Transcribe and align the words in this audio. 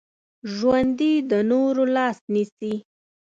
ژوندي 0.55 1.13
د 1.31 1.33
نورو 1.51 1.83
لاس 1.95 2.17
نیسي 2.33 2.73